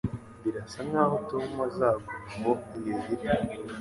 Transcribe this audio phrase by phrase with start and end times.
[0.43, 3.29] Birasa nkaho Tom azagumaho igihe gito.